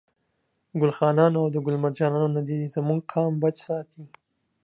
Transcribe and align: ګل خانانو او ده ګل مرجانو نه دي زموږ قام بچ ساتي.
ګل 0.79 0.91
خانانو 0.97 1.37
او 1.43 1.47
ده 1.53 1.59
ګل 1.65 1.75
مرجانو 1.83 2.27
نه 2.35 2.41
دي 2.47 2.57
زموږ 2.75 2.99
قام 3.11 3.33
بچ 3.41 3.55
ساتي. 3.67 4.03